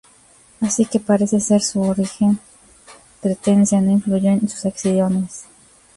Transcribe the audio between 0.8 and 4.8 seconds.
que parece ser que su origen cretense no influyó en sus